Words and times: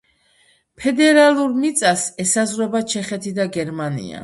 ფედერალურ 0.85 1.51
მიწას 1.65 2.07
ესაზღვრება 2.25 2.83
ჩეხეთი 2.95 3.37
და 3.39 3.49
გერმანია. 3.61 4.19